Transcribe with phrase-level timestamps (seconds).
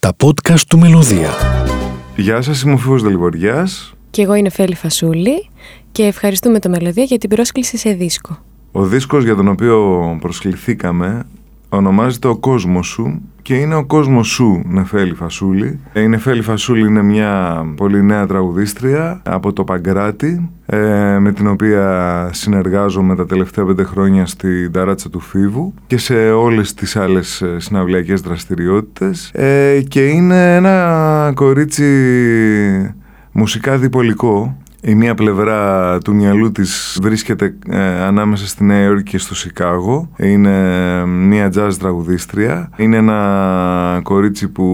[0.00, 1.30] Τα podcast του Μελωδία.
[2.16, 3.94] Γεια σας, είμαι ο Φίβος Δελιβοριάς.
[4.10, 5.48] Και εγώ είναι Φέλη Φασούλη
[5.92, 8.38] και ευχαριστούμε το Μελωδία για την πρόσκληση σε δίσκο.
[8.72, 11.26] Ο δίσκος για τον οποίο προσκληθήκαμε
[11.70, 15.80] ονομάζεται «Ο κόσμος σου» και είναι ο κόσμος σου Νεφέλη Φασούλη.
[15.92, 22.28] Η Νεφέλη Φασούλη είναι μια πολύ νέα τραγουδίστρια από το Παγκράτη ε, με την οποία
[22.32, 27.58] συνεργάζομαι τα τελευταία πέντε χρόνια στην ταράτσα του Φίβου και σε όλες τις άλλες ε,
[27.58, 32.94] συναυλιακές δραστηριότητες ε, και είναι ένα κορίτσι
[33.32, 39.18] μουσικά διπολικό η μία πλευρά του μυαλού της βρίσκεται ε, ανάμεσα στη Νέα Υόρκη και
[39.18, 40.10] στο Σικάγο.
[40.16, 42.70] Είναι μία jazz τραγουδίστρια.
[42.76, 44.66] Είναι ένα κορίτσι που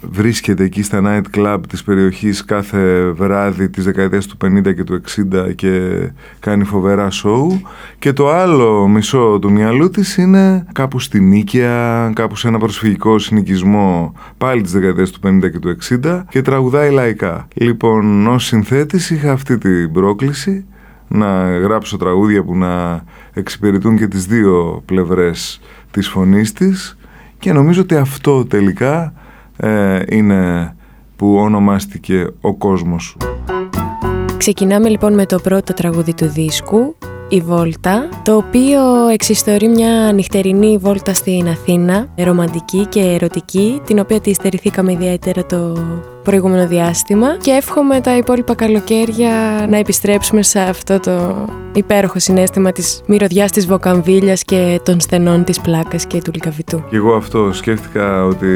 [0.00, 5.00] βρίσκεται εκεί στα night club της περιοχής κάθε βράδυ της δεκαετίας του 50 και του
[5.32, 5.90] 60 και
[6.38, 7.60] κάνει φοβερά show.
[7.98, 13.18] Και το άλλο μισό του μυαλού της είναι κάπου στη Νίκαια, κάπου σε ένα προσφυγικό
[13.18, 17.48] συνοικισμό πάλι της δεκαετίας του 50 και του 60 και τραγουδάει λαϊκά.
[17.54, 20.66] Λοιπόν, ως συνθέτης είχα αυτή την πρόκληση
[21.08, 26.96] να γράψω τραγούδια που να εξυπηρετούν και τις δύο πλευρές της φωνής της
[27.38, 29.12] και νομίζω ότι αυτό τελικά
[29.56, 30.74] ε, είναι
[31.16, 33.16] που ονομάστηκε «Ο κόσμος σου».
[34.36, 36.96] Ξεκινάμε λοιπόν με το πρώτο τραγούδι του δίσκου
[37.28, 44.20] η Βόλτα, το οποίο εξιστορεί μια νυχτερινή βόλτα στην Αθήνα, ρομαντική και ερωτική, την οποία
[44.20, 45.78] τη στερηθήκαμε ιδιαίτερα το
[46.22, 53.02] προηγούμενο διάστημα και εύχομαι τα υπόλοιπα καλοκαίρια να επιστρέψουμε σε αυτό το υπέροχο συνέστημα της
[53.06, 56.84] μυρωδιάς της βοκαμβίλιας και των στενών της πλάκας και του λικαβιτού.
[56.90, 58.46] Και εγώ αυτό σκέφτηκα ότι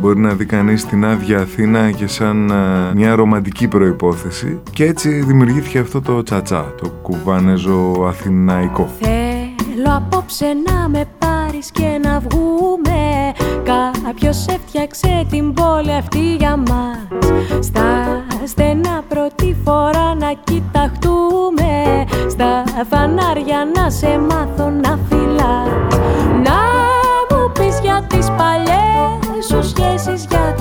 [0.00, 2.52] μπορεί να δει κανείς την άδεια Αθήνα και σαν
[2.94, 8.90] μια ρομαντική προϋπόθεση και έτσι δημιουργήθηκε αυτό το τσατσά, το κουβάνεζο αθηναϊκό.
[9.74, 13.32] Θέλω απόψε να με πάρεις και να βγούμε.
[14.04, 16.98] Κάποιος έφτιαξε την πόλη αυτή για μας.
[17.60, 22.04] Στα στενά πρώτη φορά να κοιταχτούμε.
[22.30, 25.96] Στα φανάρια να σε μάθω να φυλάς.
[26.42, 26.58] Να
[27.30, 30.54] μου πεις για τις παλιές σου σχέσεις Για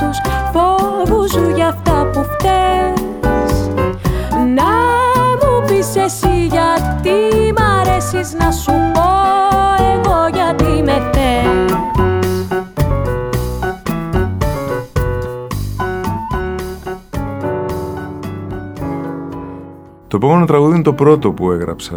[20.24, 21.96] επόμενο τραγούδι είναι το πρώτο που έγραψα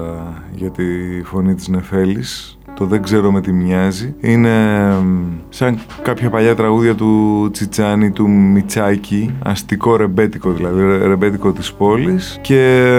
[0.55, 0.85] για τη
[1.25, 2.59] φωνή της Νεφέλης.
[2.75, 4.15] Το «Δεν ξέρω με τι μοιάζει».
[4.21, 4.51] Είναι
[5.49, 12.93] σαν κάποια παλιά τραγούδια του Τσιτσάνη, του Μιτσάκη, αστικό ρεμπέτικο δηλαδή, ρεμπέτικο της πόλης και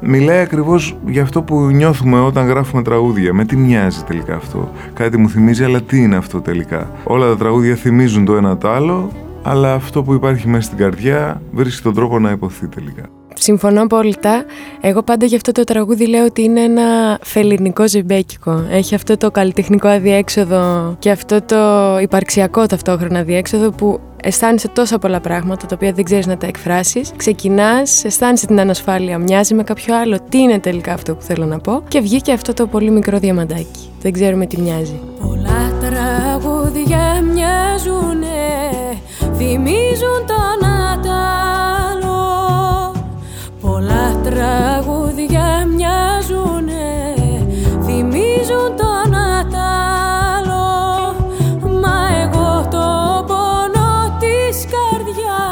[0.00, 3.32] μιλάει ακριβώς για αυτό που νιώθουμε όταν γράφουμε τραγούδια.
[3.32, 7.36] Με τι μοιάζει τελικά αυτό; Κάτι μου θυμίζει, αλλά τι είναι αυτό τελικά; Όλα τα
[7.36, 9.10] τραγούδια θυμίζουν το ένα το άλλο,
[9.42, 13.15] αλλά αυτό που υπάρχει μέσα στην καρδιά βρίσκει τον τρόπο να υποθεί τελικά.
[13.38, 14.44] Συμφωνώ απόλυτα.
[14.80, 18.64] Εγώ πάντα για αυτό το τραγούδι λέω ότι είναι ένα φελινικό ζεμπέκικο.
[18.70, 21.56] Έχει αυτό το καλλιτεχνικό αδιέξοδο και αυτό το
[22.00, 27.12] υπαρξιακό ταυτόχρονα αδιέξοδο που αισθάνεσαι τόσα πολλά πράγματα τα οποία δεν ξέρεις να τα εκφράσεις.
[27.16, 30.18] Ξεκινάς, αισθάνεσαι την ανασφάλεια, μοιάζει με κάποιο άλλο.
[30.28, 33.90] Τι είναι τελικά αυτό που θέλω να πω; Και βγήκε αυτό το πολύ μικρό διαμαντάκι.
[34.00, 35.00] Δεν ξέρουμε τι μοιάζει.
[35.20, 38.26] Πολλά τραγούδια μοιάζουνε,
[39.36, 41.75] θυμίζουν τον Ατάλο.
[43.76, 47.14] Πολλά τραγούδια μοιάζουνε,
[47.84, 50.74] θυμίζουν τον Ατάλο.
[51.80, 55.45] Μα εγώ το πόνο της καρδιάς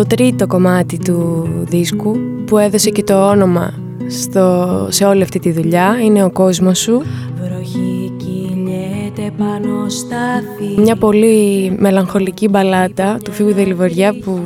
[0.00, 3.74] Το τρίτο κομμάτι του δίσκου που έδωσε και το όνομα
[4.08, 7.02] στο, σε όλη αυτή τη δουλειά είναι «Ο κόσμος σου».
[7.42, 14.40] Βροχή κυλιέται πάνω στα θεία Μια πολύ μελαγχολική μπαλάτα του Φίβου Δελιβοριά που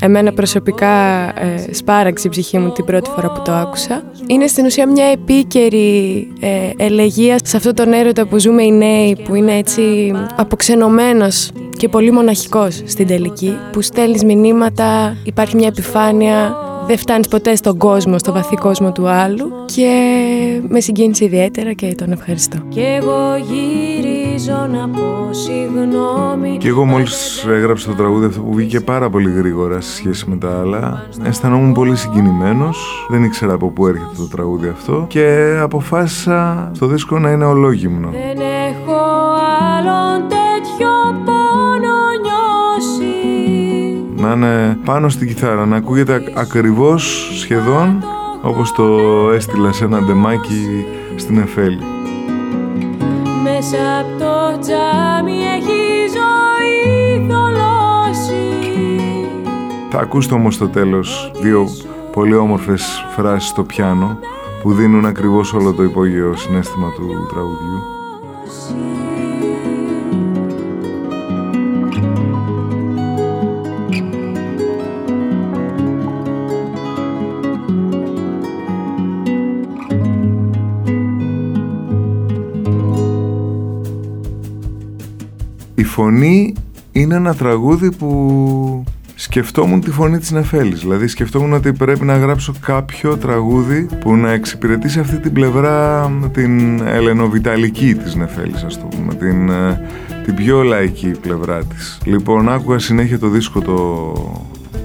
[0.00, 0.92] εμένα προσωπικά
[1.40, 4.02] ε, σπάραξε η ψυχή μου την πρώτη φορά που το άκουσα.
[4.26, 9.16] Είναι στην ουσία μια επίκαιρη ε, ελεγία σε αυτόν τον έρωτα που ζούμε οι νέοι
[9.24, 16.56] που είναι έτσι αποξενωμένος και πολύ μοναχικός στην τελική που στέλνεις μηνύματα, υπάρχει μια επιφάνεια
[16.86, 19.90] δεν φτάνεις ποτέ στον κόσμο, στο βαθύ κόσμο του άλλου και
[20.68, 22.58] με συγκίνησε ιδιαίτερα και τον ευχαριστώ.
[22.68, 28.54] Κι εγώ γυρίζω ελπίζω να πω συγγνώμη Και εγώ μόλις έγραψα το τραγούδι αυτό που
[28.54, 33.70] βγήκε πάρα πολύ γρήγορα σε σχέση με τα άλλα Αισθανόμουν πολύ συγκινημένος Δεν ήξερα από
[33.70, 39.00] πού έρχεται το τραγούδι αυτό Και αποφάσισα στο δίσκο να είναι ολόγυμνο Δεν έχω
[39.76, 40.88] άλλον τέτοιο
[41.24, 41.33] πόνο νιώσει
[44.24, 48.04] Να είναι πάνω στην κιθάρα Να ακούγεται ακριβώς σχεδόν
[48.42, 48.84] όπως το
[49.34, 50.84] έστειλα σε ένα ντεμάκι
[51.16, 51.78] στην Εφέλη.
[53.42, 58.68] Μέσα από το τζάμι έχει ζωή θολώσει
[59.90, 61.68] Θα ακούσετε όμως στο τέλος δύο
[62.12, 64.18] πολύ όμορφες φράσεις στο πιάνο
[64.62, 67.82] που δίνουν ακριβώς όλο το υπόγειο συνέστημα του τραγουδιού.
[85.94, 86.54] Φωνή
[86.92, 90.80] είναι ένα τραγούδι που σκεφτόμουν τη φωνή της Νεφέλης.
[90.80, 96.80] Δηλαδή σκεφτόμουν ότι πρέπει να γράψω κάποιο τραγούδι που να εξυπηρετήσει αυτή την πλευρά την
[96.86, 99.80] ελενοβιταλική της Νεφέλης ας το πούμε, την, ε,
[100.24, 102.00] την πιο λαϊκή πλευρά της.
[102.04, 104.12] Λοιπόν άκουγα συνέχεια το δίσκο το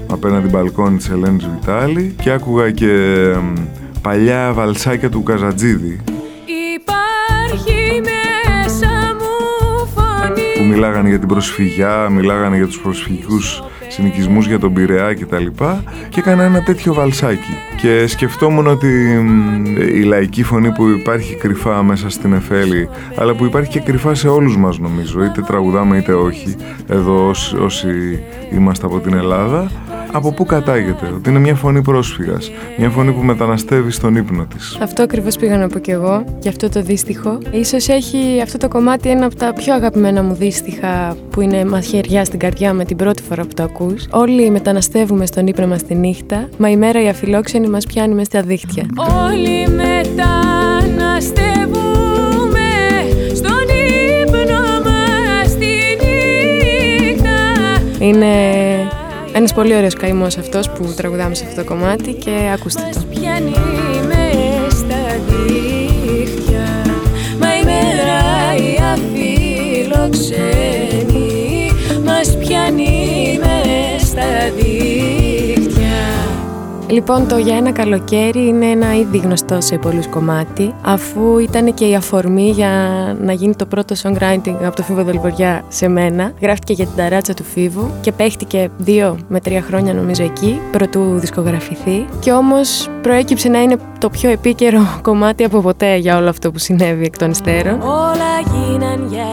[0.06, 3.38] απέναντι μπαλκόνι της Ελένης Βιτάλη και άκουγα και ε,
[4.02, 6.00] παλιά βαλσάκια του Καζατζίδη
[10.70, 15.84] μιλάγανε για την προσφυγιά, μιλάγανε για τους προσφυγικούς συνοικισμούς για τον Πειραιά και τα λοιπά
[16.08, 17.56] και έκανα ένα τέτοιο βαλσάκι.
[17.76, 18.88] Και σκεφτόμουν ότι
[19.94, 24.28] η λαϊκή φωνή που υπάρχει κρυφά μέσα στην Εφέλη αλλά που υπάρχει και κρυφά σε
[24.28, 26.56] όλους μας νομίζω είτε τραγουδάμε είτε όχι
[26.88, 28.22] εδώ όσοι
[28.52, 29.70] είμαστε από την Ελλάδα
[30.12, 34.78] από πού κατάγεται, ότι είναι μια φωνή πρόσφυγας, μια φωνή που μεταναστεύει στον ύπνο της.
[34.82, 37.38] Αυτό ακριβώς πήγα να πω κι εγώ, και αυτό το δύστιχο.
[37.50, 42.24] Ίσως έχει αυτό το κομμάτι ένα από τα πιο αγαπημένα μου δύστιχα που είναι μαχαιριά
[42.24, 44.06] στην καρδιά με την πρώτη φορά που το ακούς.
[44.10, 48.26] Όλοι μεταναστεύουμε στον ύπνο μας τη νύχτα, μα η μέρα η αφιλόξενη μας πιάνει μες
[48.26, 48.86] στα δίχτυα.
[49.26, 52.68] Όλοι μεταναστεύουμε
[53.34, 53.66] στον
[54.22, 57.38] ύπνο μας τη νύχτα
[57.98, 58.49] Είναι
[59.32, 63.00] ένας πολύ ωραίος καημός αυτός που τραγουδάμε σε αυτό το κομμάτι και ακούστε το.
[63.10, 63.54] πιάνει
[64.06, 66.68] μες στα δίχτυα
[67.40, 70.50] Μα η μέρα η αφιλοξένη
[72.04, 74.89] Μας πιάνει μες στα δίχτυα
[76.90, 81.84] Λοιπόν, το για ένα καλοκαίρι είναι ένα ήδη γνωστό σε πολλούς κομμάτι, αφού ήταν και
[81.84, 82.70] η αφορμή για
[83.20, 86.32] να γίνει το πρώτο songwriting από το Φίβο Δελβοριά σε μένα.
[86.40, 91.18] Γράφτηκε για την ταράτσα του Φίβου και παίχτηκε δύο με τρία χρόνια νομίζω εκεί, πρωτού
[91.18, 92.06] δισκογραφηθεί.
[92.20, 96.58] Και όμως προέκυψε να είναι το πιο επίκαιρο κομμάτι από ποτέ για όλο αυτό που
[96.58, 97.80] συνέβη εκ των υστέρων.
[97.80, 99.24] Όλα γίναν για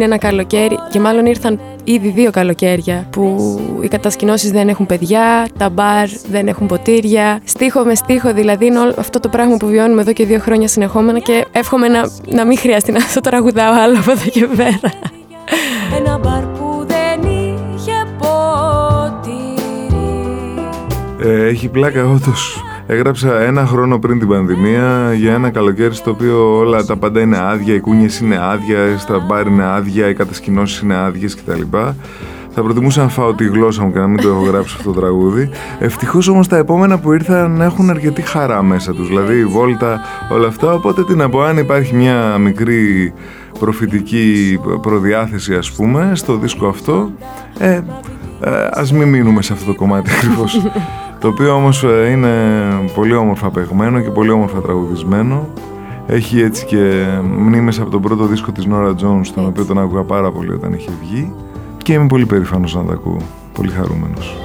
[0.00, 5.48] Είναι ένα καλοκαίρι και μάλλον ήρθαν ήδη δύο καλοκαίρια που οι κατασκηνώσεις δεν έχουν παιδιά,
[5.58, 7.40] τα μπαρ δεν έχουν ποτήρια.
[7.44, 10.68] Στίχο με στίχο δηλαδή είναι όλο αυτό το πράγμα που βιώνουμε εδώ και δύο χρόνια
[10.68, 14.92] συνεχόμενα και εύχομαι να, να μην χρειαστεί να το τραγουδάω άλλο από εδώ και πέρα.
[15.98, 19.50] Ένα μπαρ που δεν είχε ποτήρι
[21.22, 22.62] Ε, έχει πλάκα όντως.
[22.92, 27.38] Έγραψα ένα χρόνο πριν την πανδημία για ένα καλοκαίρι στο οποίο όλα τα πάντα είναι
[27.38, 31.60] άδεια, οι κούνιες είναι άδεια, στα μπάρ είναι άδεια, οι κατασκηνώσεις είναι άδειες κτλ.
[32.50, 35.00] Θα προτιμούσα να φάω τη γλώσσα μου και να μην το έχω γράψει αυτό το
[35.00, 35.50] τραγούδι.
[35.78, 39.08] Ευτυχώς όμως τα επόμενα που ήρθαν έχουν αρκετή χαρά μέσα τους.
[39.08, 40.00] Δηλαδή η βόλτα,
[40.32, 40.72] όλα αυτά.
[40.72, 43.12] Οπότε τι να πω, αν υπάρχει μια μικρή
[43.58, 47.10] προφητική προδιάθεση, ας πούμε, στο δίσκο αυτό,
[47.58, 47.80] ε,
[48.40, 50.62] ε, ας μην μείνουμε σε αυτό το κομμάτι ακριβώς.
[51.20, 52.32] το οποίο όμως ε, είναι
[52.94, 55.48] πολύ όμορφα παιγμένο και πολύ όμορφα τραγουδισμένο.
[56.06, 60.02] Έχει έτσι και μνήμες από τον πρώτο δίσκο της Nora Jones, τον οποίο τον άκουγα
[60.02, 61.32] πάρα πολύ όταν είχε βγει
[61.82, 63.20] και είμαι πολύ περήφανος να τα ακούω.
[63.52, 64.36] Πολύ χαρούμενος.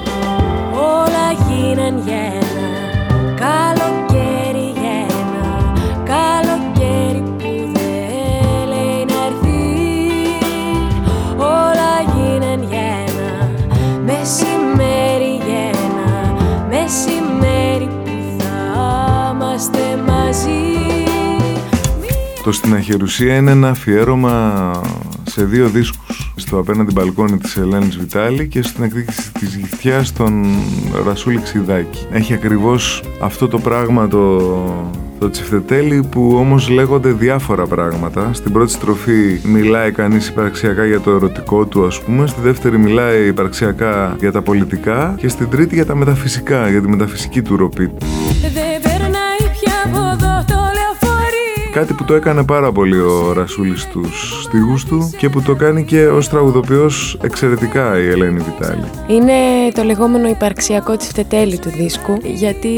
[22.45, 24.81] Το στην Αχερουσία είναι ένα αφιέρωμα
[25.23, 30.45] σε δύο δίσκους στο απέναντι μπαλκόνι της Ελένης Βιτάλη και στην εκδίκηση της γυφτιάς των
[31.05, 32.07] Ρασούλη Ξιδάκη.
[32.11, 34.39] Έχει ακριβώς αυτό το πράγμα το
[35.19, 38.29] Το τσιφτετέλι που όμως λέγονται διάφορα πράγματα.
[38.33, 43.27] Στην πρώτη στροφή μιλάει κανείς υπαρξιακά για το ερωτικό του ας πούμε, στη δεύτερη μιλάει
[43.27, 47.91] υπαρξιακά για τα πολιτικά και στην τρίτη για τα μεταφυσικά, για τη μεταφυσική του ροπή.
[51.75, 55.85] Κάτι που το έκανε πάρα πολύ ο Ρασούλης στους στίχους του και που το κάνει
[55.85, 58.83] και ως τραγουδοποιός εξαιρετικά η Ελένη Βιτάλη.
[59.07, 59.33] Είναι
[59.73, 62.69] το λεγόμενο υπαρξιακό τσιφτετέλι του δίσκου γιατί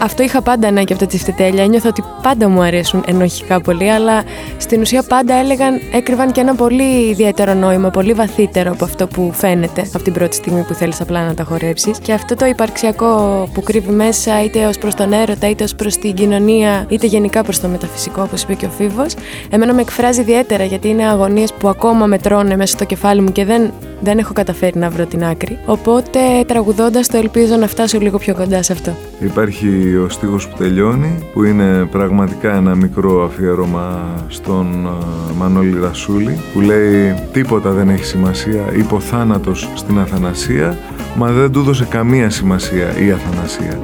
[0.00, 1.62] αυτό είχα πάντα ανάγκη από τα τσιφτετέλια.
[1.62, 4.22] Ένιωθα ότι πάντα μου αρέσουν ενοχικά πολύ αλλά
[4.56, 9.30] στην ουσία πάντα έλεγαν, έκρυβαν και ένα πολύ ιδιαίτερο νόημα, πολύ βαθύτερο από αυτό που
[9.34, 11.98] φαίνεται από την πρώτη στιγμή που θέλεις απλά να τα χορέψεις.
[11.98, 15.96] Και αυτό το υπαρξιακό που κρύβει μέσα είτε ως προς τον έρωτα είτε ως προς
[15.96, 19.14] την κοινωνία είτε γενικά προς το μεταφυσικό όπως είπε και ο Φίβος,
[19.50, 23.32] εμένα με εκφράζει ιδιαίτερα γιατί είναι αγωνίες που ακόμα με τρώνε μέσα στο κεφάλι μου
[23.32, 25.58] και δεν, δεν έχω καταφέρει να βρω την άκρη.
[25.66, 28.96] Οπότε τραγουδώντας το ελπίζω να φτάσω λίγο πιο κοντά σε αυτό.
[29.20, 34.88] Υπάρχει ο στίχος που τελειώνει, που είναι πραγματικά ένα μικρό αφιέρωμα στον
[35.36, 40.78] Μανώλη Ρασούλη, που λέει «Τίποτα δεν έχει σημασία, υποθάνατος στην Αθανασία,
[41.16, 43.78] μα δεν του έδωσε καμία σημασία η Αθανασία».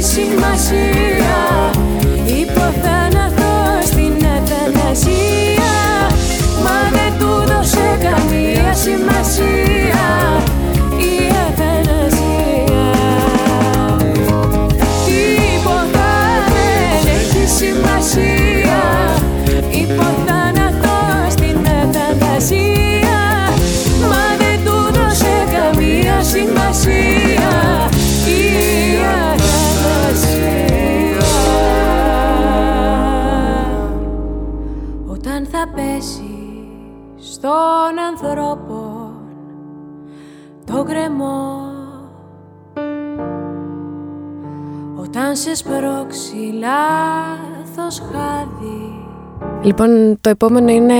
[0.00, 1.69] Τίποτα δεν έχει σημασία Υποθάνατο
[45.70, 49.04] σπρώξει λάθος χάδι.
[49.62, 50.94] Λοιπόν, το επόμενο είναι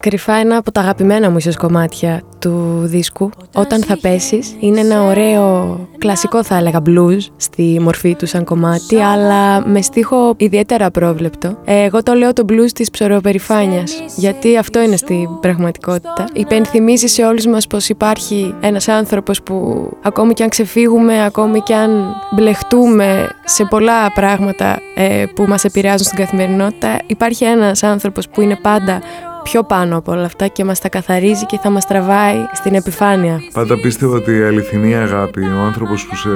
[0.00, 3.30] κρυφά ένα από τα αγαπημένα μου ίσως κομμάτια του δίσκου.
[3.54, 8.96] Όταν θα πέσεις είναι ένα ωραίο κλασικό θα έλεγα blues στη μορφή του σαν κομμάτι
[8.96, 11.56] αλλά με στίχο ιδιαίτερα απρόβλεπτο.
[11.64, 16.24] Ε, Εγώ το λέω το blues της ψωροπερηφάνειας γιατί αυτό είναι στην πραγματικότητα.
[16.32, 21.74] Υπενθυμίζεις σε όλους μας πως υπάρχει ένας άνθρωπος που ακόμη και αν ξεφύγουμε, ακόμη και
[21.74, 28.40] αν μπλεχτούμε σε πολλά πράγματα ε, που μας επηρεάζουν στην καθημερινότητα υπάρχει ένας άνθρωπος που
[28.40, 29.00] είναι πάντα
[29.42, 33.40] πιο πάνω από όλα αυτά και μας τα καθαρίζει και θα μας τραβάει στην επιφάνεια.
[33.52, 36.28] Πάντα πίστευα ότι η αληθινή αγάπη, ο άνθρωπος που σε,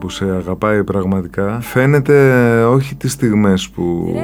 [0.00, 2.14] που σε αγαπάει πραγματικά, φαίνεται
[2.64, 4.14] όχι τις στιγμές που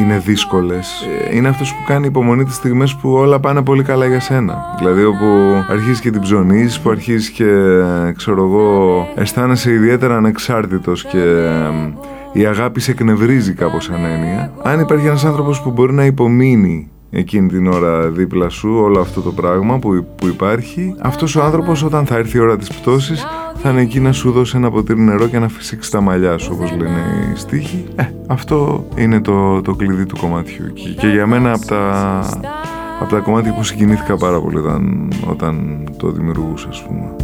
[0.00, 1.06] είναι δύσκολες.
[1.32, 4.74] Είναι αυτός που κάνει υπομονή τις στιγμές που όλα πάνε πολύ καλά για σένα.
[4.78, 5.26] Δηλαδή όπου
[5.70, 7.44] αρχίζεις και την ψωνίζεις, που αρχίζεις και
[8.16, 11.18] ξέρω εγώ αισθάνεσαι ιδιαίτερα ανεξάρτητος και
[11.68, 11.92] εμ,
[12.32, 14.52] η αγάπη σε εκνευρίζει κάπως σαν έννοια.
[14.62, 19.20] Αν υπάρχει ένας άνθρωπος που μπορεί να υπομείνει εκείνη την ώρα δίπλα σου όλο αυτό
[19.20, 20.94] το πράγμα που, που υπάρχει.
[20.98, 24.30] Αυτός ο άνθρωπος όταν θα έρθει η ώρα της πτώσης θα είναι εκεί να σου
[24.30, 27.84] δώσει ένα ποτήρι νερό και να φυσήξει τα μαλλιά σου όπως λένε οι στίχοι.
[27.96, 32.18] Ε, αυτό είναι το, το κλειδί του κομματιού και, και για μένα από τα,
[33.00, 37.14] από τα κομμάτια που συγκινήθηκα πάρα πολύ όταν, όταν το δημιουργούσα ας πούμε.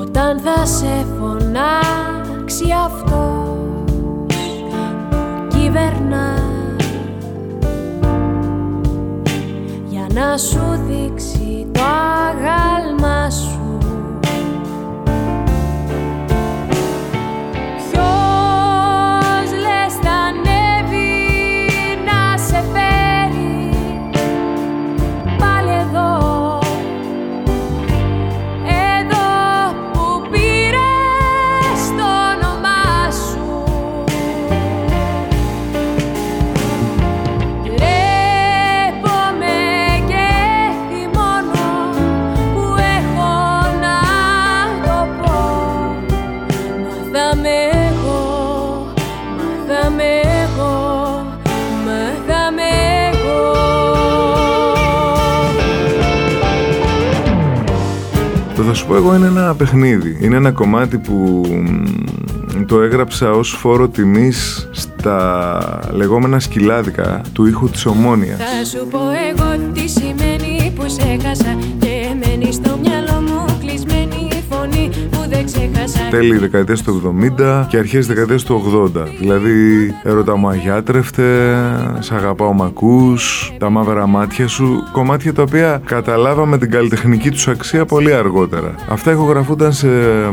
[0.00, 3.45] Όταν θα σε φωνάξει αυτός που
[5.76, 6.34] κυβερνά
[9.88, 13.65] Για να σου δείξει το αγάλμα σου
[59.16, 60.18] είναι ένα παιχνίδι.
[60.20, 61.42] Είναι ένα κομμάτι που
[62.56, 68.38] μ, το έγραψα ως φόρο τιμής στα λεγόμενα σκυλάδικα του ήχου της Ομόνιας.
[68.38, 72.78] Θα σου πω εγώ τι σημαίνει που σε χάσα Και μένεις στο
[76.10, 79.02] τέλη δεκαετίας του 70 και αρχές δεκαετίας του 80.
[79.18, 81.56] Δηλαδή «Ερώτα μου αγιάτρευτε»,
[81.98, 87.48] «Σ' αγαπάω μ' ακούς», «Τα μαύρα μάτια σου», κομμάτια τα οποία καταλάβαμε την καλλιτεχνική τους
[87.48, 88.74] αξία πολύ αργότερα.
[88.88, 89.88] Αυτά ηχογραφούνταν σε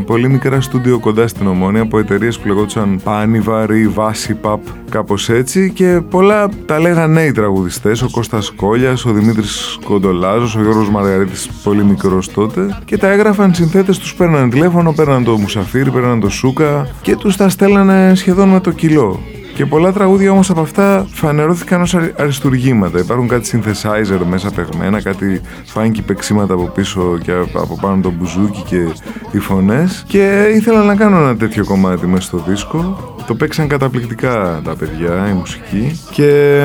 [0.05, 5.29] πολύ μικρά στούντιο κοντά στην Ομόνια από εταιρείες που λεγόντουσαν Πάνιβαρ ή Βάση Παπ, κάπως
[5.29, 10.89] έτσι και πολλά τα λέγαν νέοι τραγουδιστές, ο Κώστας Κόλιας, ο Δημήτρης Κοντολάζος, ο Γιώργος
[10.89, 16.19] Μαργαρίτης πολύ μικρός τότε και τα έγραφαν συνθέτες, τους παίρναν τηλέφωνο, παίρναν το Μουσαφίρι, παίρναν
[16.19, 19.19] το Σούκα και τους τα στέλνανε σχεδόν με το κιλό.
[19.55, 22.99] Και πολλά τραγούδια όμως από αυτά φανερώθηκαν ως αριστουργήματα.
[22.99, 28.61] Υπάρχουν κάτι synthesizer μέσα παιγμένα, κάτι φάνκι παίξήματα από πίσω και από πάνω το μπουζούκι
[28.61, 28.87] και
[29.31, 30.03] οι φωνές.
[30.07, 33.13] Και ήθελα να κάνω ένα τέτοιο κομμάτι μέσα στο δίσκο.
[33.27, 35.99] Το παίξαν καταπληκτικά τα παιδιά, η μουσική.
[36.11, 36.61] Και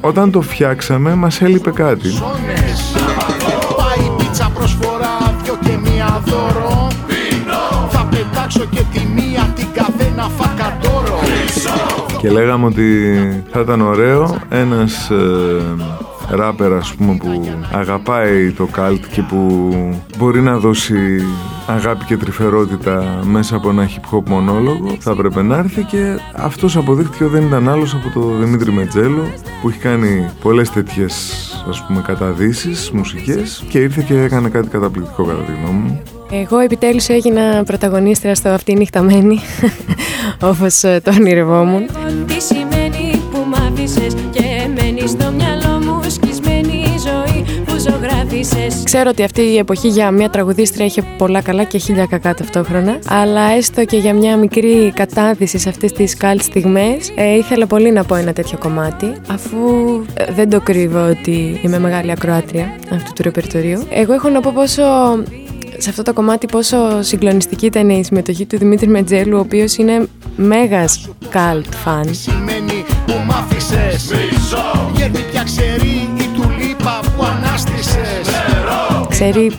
[0.00, 2.08] όταν το φτιάξαμε μας έλειπε κάτι.
[3.76, 6.75] Πάει πίτσα προσφορά, δυο και μία δώρο.
[12.18, 13.08] Και λέγαμε ότι
[13.52, 15.62] θα ήταν ωραίο ένας ε,
[16.30, 19.68] ράπερ ας πούμε που αγαπάει το καλτ και που
[20.18, 21.22] μπορεί να δώσει
[21.66, 26.76] αγάπη και τρυφερότητα μέσα από ένα hip hop μονόλογο θα έπρεπε να έρθει και αυτός
[26.76, 29.22] αποδείχτηκε ότι δεν ήταν άλλος από το Δημήτρη Μετζέλο
[29.60, 35.24] που έχει κάνει πολλές τέτοιες ας πούμε καταδύσεις μουσικές και ήρθε και έκανε κάτι καταπληκτικό
[35.24, 39.38] κατά τη γνώμη μου εγώ επιτέλους έγινα πρωταγωνίστρια στο αυτή νυχταμένη
[40.50, 41.86] όπως ε, το ονειρευόμουν.
[42.26, 44.85] Τι σημαίνει που μ' αφήσες και μένεις
[48.84, 52.98] Ξέρω ότι αυτή η εποχή για μια τραγουδίστρια είχε πολλά καλά και χίλια κακά ταυτόχρονα
[53.06, 57.92] αλλά έστω και για μια μικρή κατάδυση σε αυτές τις κάλτ στιγμές ε, ήθελα πολύ
[57.92, 59.58] να πω ένα τέτοιο κομμάτι αφού
[60.14, 63.86] ε, δεν το κρύβω ότι είμαι μεγάλη ακροάτρια αυτού του ρεπερτορίου.
[63.90, 64.82] Εγώ έχω να πω πόσο
[65.78, 70.08] σε αυτό το κομμάτι πόσο συγκλονιστική ήταν η συμμετοχή του Δημήτρη Μετζέλου, ο οποίος είναι
[70.36, 72.08] μέγας cult fan.
[72.10, 74.12] Σημαίνει που μ' άφησες,
[74.96, 76.26] γιατί πια ξέρει η
[76.86, 78.28] τουλίπα που ανάστησες.
[79.08, 79.52] Ξέρει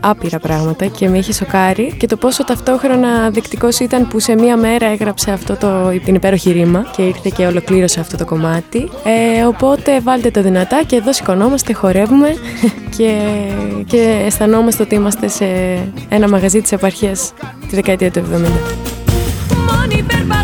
[0.00, 4.56] άπειρα πράγματα και με είχε σοκάρει και το πόσο ταυτόχρονα δεικτικός ήταν που σε μία
[4.56, 8.90] μέρα έγραψε αυτό το την υπέροχη ρήμα και ήρθε και ολοκλήρωσε αυτό το κομμάτι.
[9.04, 12.28] Ε, οπότε βάλτε το δυνατά και εδώ σηκωνόμαστε, χορεύουμε
[12.96, 13.20] και,
[13.86, 15.44] και αισθανόμαστε ότι είμαστε σε
[16.08, 17.32] ένα μαγαζί της επαρχίας
[17.68, 18.24] τη δεκαετία του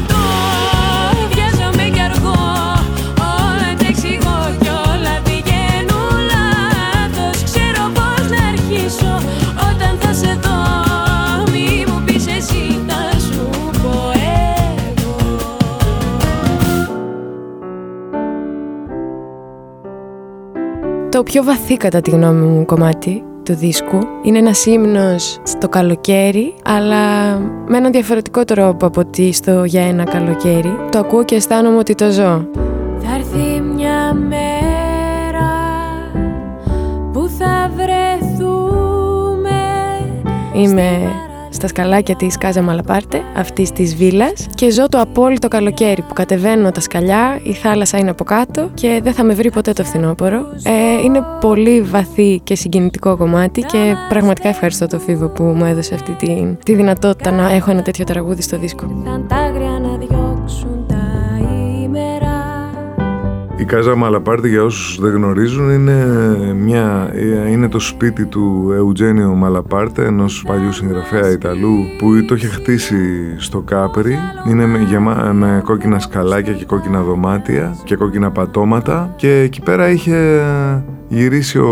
[0.07, 0.12] 70.
[21.23, 23.99] Το πιο βαθύ κατά τη γνώμη μου κομμάτι του δίσκου.
[24.23, 30.05] Είναι ένας ύμνος στο καλοκαίρι αλλά με έναν διαφορετικό τρόπο από ότι στο για ένα
[30.05, 32.49] καλοκαίρι το ακούω και αισθάνομαι ότι το ζω.
[32.99, 35.51] Θα έρθει μια μέρα
[37.13, 39.61] που θα βρεθούμε
[40.55, 41.22] Είμαι
[41.63, 46.71] στα σκαλάκια της Κάζα Μαλαπάρτε, αυτής της βίλας και ζω το απόλυτο καλοκαίρι που κατεβαίνω
[46.71, 50.39] τα σκαλιά, η θάλασσα είναι από κάτω και δεν θα με βρει ποτέ το φθινόπωρο.
[50.63, 55.95] Ε, είναι πολύ βαθύ και συγκινητικό κομμάτι και πραγματικά ευχαριστώ το Φίβο που μου έδωσε
[55.95, 58.87] αυτή τη, τη δυνατότητα να έχω ένα τέτοιο τραγούδι στο δίσκο.
[63.73, 66.05] Κάζα Μαλαπάρτη για όσους δεν γνωρίζουν είναι,
[66.55, 67.15] μια,
[67.51, 72.97] είναι το σπίτι του Εουτζένιο Μαλαπάρτε ενός παλιού συγγραφέα Ιταλού που το είχε χτίσει
[73.37, 74.17] στο Κάπρι.
[74.49, 79.13] Είναι με, γεμα, με κόκκινα σκαλάκια και κόκκινα δωμάτια και κόκκινα πατώματα.
[79.17, 80.43] Και εκεί πέρα είχε
[81.15, 81.71] γυρίσει ο,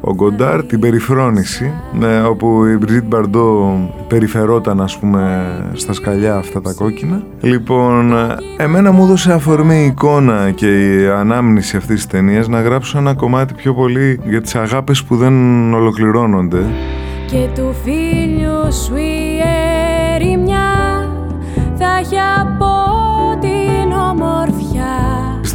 [0.00, 3.78] ο Γκοντάρ την περιφρόνηση με, όπου η Μπριζίτ Μπαρντό
[4.08, 7.22] περιφερόταν ας πούμε στα σκαλιά αυτά τα κόκκινα.
[7.40, 8.12] Λοιπόν
[8.56, 13.14] εμένα μου έδωσε αφορμή η εικόνα και η ανάμνηση αυτής της ταινίας να γράψω ένα
[13.14, 15.34] κομμάτι πιο πολύ για τις αγάπες που δεν
[15.74, 16.62] ολοκληρώνονται.
[17.26, 18.94] Και του φίλου σου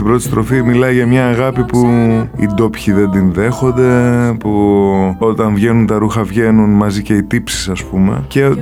[0.04, 1.88] στην πρώτη στροφή μιλάει για μια αγάπη που
[2.36, 3.92] οι ντόπιοι δεν την δέχονται,
[4.40, 4.50] που
[5.18, 8.24] όταν βγαίνουν τα ρούχα βγαίνουν μαζί και οι τύψεις ας πούμε.
[8.28, 8.56] Και ε,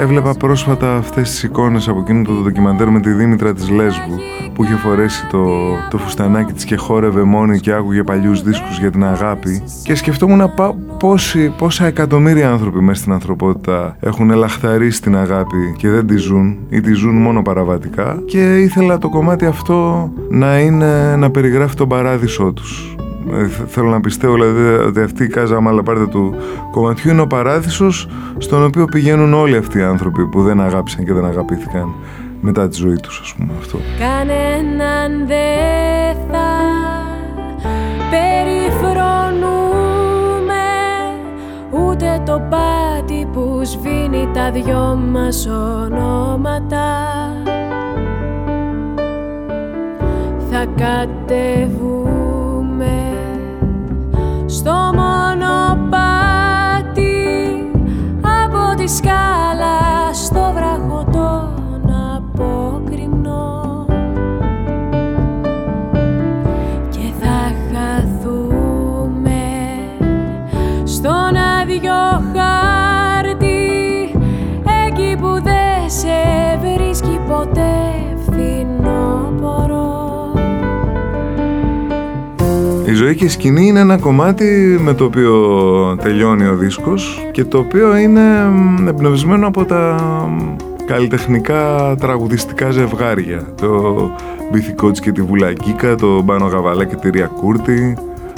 [0.00, 4.18] έβλεπα πρόσφατα αυτές τις εικόνες από εκείνο το ντοκιμαντέρ με τη Δήμητρα της Λέσβου
[4.60, 5.46] που είχε φορέσει το,
[5.90, 9.62] το φουστανάκι της και χόρευε μόνη και άκουγε παλιούς δίσκους για την αγάπη.
[9.82, 10.50] Και σκεφτόμουν
[10.98, 16.58] πόσοι, πόσα εκατομμύρια άνθρωποι μέσα στην ανθρωπότητα έχουν ελαχθαρίσει την αγάπη και δεν τη ζουν
[16.68, 18.22] ή τη ζουν μόνο παραβατικά.
[18.26, 22.96] Και ήθελα το κομμάτι αυτό να είναι να περιγράφει τον παράδεισό τους.
[23.32, 26.34] Ε, θέλω να πιστεύω δηλαδή, ότι αυτή η Κάζα Μαλαπάρτα του
[26.70, 31.12] κομματιού είναι ο παράδεισος στον οποίο πηγαίνουν όλοι αυτοί οι άνθρωποι που δεν αγάπησαν και
[31.12, 31.94] δεν αγαπήθηκαν
[32.40, 33.78] μετά τη ζωή τους ας πούμε αυτό.
[33.98, 36.48] Κανέναν δεν θα
[38.10, 39.50] περιφρονούμε
[41.70, 47.08] ούτε το πάτη που σβήνει τα δυο μας ονόματα
[50.50, 51.90] θα κατεβούμε
[54.46, 56.00] στο μονοπάτι
[58.20, 59.89] από τη σκάλα
[83.00, 85.32] ζωή και η σκηνή είναι ένα κομμάτι με το οποίο
[86.02, 88.20] τελειώνει ο δίσκος και το οποίο είναι
[88.86, 90.00] εμπνευσμένο από τα
[90.86, 93.54] καλλιτεχνικά τραγουδιστικά ζευγάρια.
[93.60, 94.10] Το
[94.50, 97.96] Μπιθικότς και τη Βουλακίκα, το Μπάνο Γαβαλά και τη Ρία Κούρτη,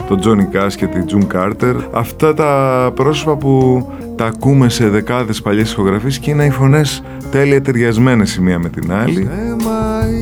[0.09, 1.77] το Τζόνι Κάς και τη Τζουν Κάρτερ.
[1.93, 7.63] Αυτά τα πρόσωπα που τα ακούμε σε δεκάδες παλιές ηχογραφίες και είναι οι φωνές τέλεια
[7.63, 9.31] ταιριασμένες η μία με την άλλη.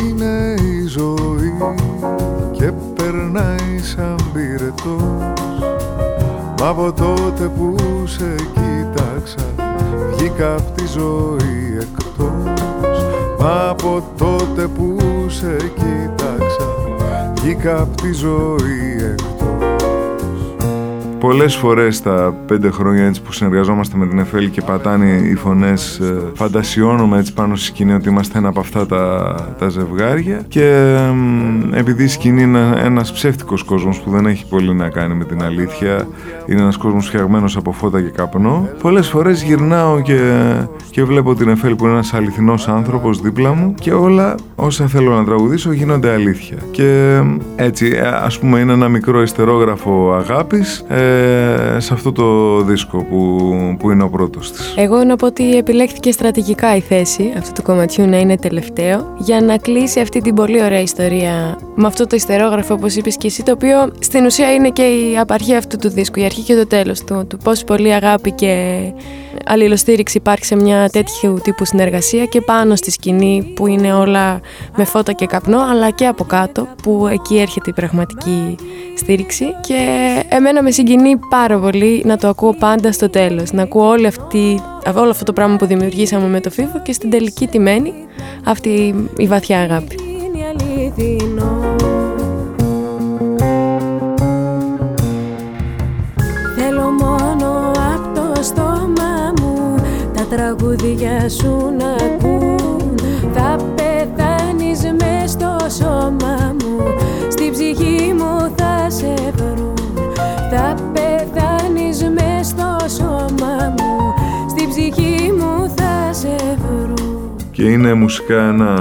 [0.08, 1.52] είναι η ζωή
[2.52, 5.62] και περνάει σαν πυρετός.
[6.60, 7.74] Μα από τότε που
[8.06, 9.46] σε κοίταξα
[10.16, 13.02] βγήκα απ' τη ζωή εκτός.
[13.38, 14.96] Μα από τότε που
[15.28, 16.66] σε κοίταξα
[17.34, 19.39] βγήκα απ' τη ζωή εκτός
[21.20, 25.98] Πολλές φορές τα πέντε χρόνια έτσι που συνεργαζόμαστε με την ΕΦΕΛ και πατάνε οι φωνές
[25.98, 30.96] ε, φαντασιώνουμε έτσι πάνω στη σκηνή ότι είμαστε ένα από αυτά τα, τα ζευγάρια και
[31.72, 35.42] επειδή η σκηνή είναι ένας ψεύτικος κόσμος που δεν έχει πολύ να κάνει με την
[35.42, 36.08] αλήθεια
[36.46, 40.52] είναι ένας κόσμος φτιαγμένος από φώτα και καπνό πολλές φορές γυρνάω και,
[40.90, 45.14] και βλέπω την ΕΦΕΛ που είναι ένας αληθινός άνθρωπος δίπλα μου και όλα όσα θέλω
[45.14, 46.56] να τραγουδήσω γίνονται αλήθεια.
[46.70, 47.20] Και
[47.56, 51.09] έτσι ε, ας πούμε είναι ένα μικρό ιστερόγραφο αγάπης ε,
[51.78, 54.74] σε αυτό το δίσκο που, που είναι ο πρώτος της.
[54.76, 59.40] Εγώ να πω ότι επιλέχθηκε στρατηγικά η θέση αυτού του κομματιού να είναι τελευταίο για
[59.40, 63.42] να κλείσει αυτή την πολύ ωραία ιστορία με αυτό το ιστερόγραφο όπως είπες και εσύ
[63.42, 66.66] το οποίο στην ουσία είναι και η απαρχή αυτού του δίσκου, η αρχή και το
[66.66, 68.80] τέλος του, του πόσο πολύ αγάπη και
[69.46, 74.40] αλληλοστήριξη υπάρχει σε μια τέτοιου τύπου συνεργασία και πάνω στη σκηνή που είναι όλα
[74.76, 78.56] με φώτα και καπνό αλλά και από κάτω που εκεί έρχεται η πραγματική
[78.96, 79.84] στήριξη και
[80.28, 84.62] εμένα με συγκινεί πάρα πολύ να το ακούω πάντα στο τέλος να ακούω όλη αυτή,
[84.96, 87.92] όλο αυτό το πράγμα που δημιουργήσαμε με το φίβο και στην τελική τιμένη
[88.44, 89.94] αυτή η βαθιά αγάπη.
[100.56, 102.94] Τραγούδια σου να ακούν
[103.32, 106.80] Θα πεθάνεις μες στο σώμα μου.
[107.28, 109.74] Στη ψυχή μου θα σε βρουν.
[110.50, 114.14] Θα πεθάνεις μες στο σώμα μου.
[114.48, 116.94] Στη ψυχή μου θα σε βρουν.
[117.50, 118.74] Και είναι μουσικά ένα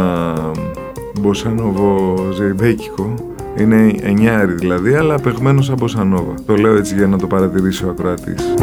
[1.20, 3.14] μποσανόβο ζεϊμπέκικο.
[3.58, 6.34] Είναι εννιάρι δηλαδή, αλλά παιγμένο σαν μποσανόβα.
[6.46, 8.54] Το λέω έτσι για να το παρατηρήσει ο ακροατής.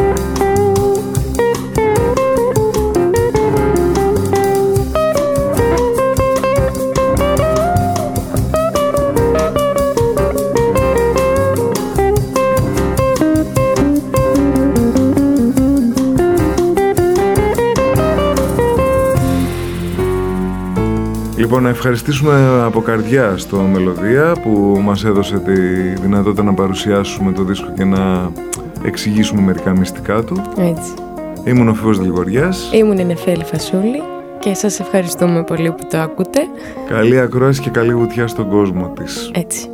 [21.47, 25.53] Λοιπόν, να ευχαριστήσουμε από καρδιά στο Μελωδία που μας έδωσε τη
[26.01, 28.31] δυνατότητα να παρουσιάσουμε το δίσκο και να
[28.83, 30.41] εξηγήσουμε μερικά μυστικά του.
[30.57, 30.93] Έτσι.
[31.43, 32.69] Ήμουν ο Φίβος Δηληγοριάς.
[32.73, 34.01] Ήμουν η Νεφέλη Φασούλη
[34.39, 36.39] και σας ευχαριστούμε πολύ που το ακούτε.
[36.87, 39.31] Καλή ακρόαση και καλή βουτιά στον κόσμο της.
[39.33, 39.69] Έτσι.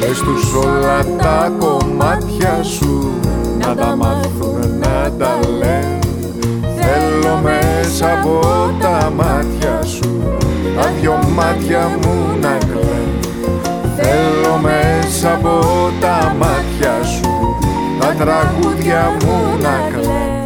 [0.00, 3.12] Πες τους όλα τα κομμάτια σου
[3.58, 5.98] να τα μάθουν να τα λένε
[6.76, 8.40] Θέλω μέσα από
[8.80, 10.13] τα μάτια σου
[10.76, 13.18] τα δυο μάτια μου να κλαίνουν
[13.96, 15.60] Θέλω μέσα από
[16.00, 17.56] τα μάτια σου
[18.00, 20.43] τα τραγούδια μου να κλαίνουν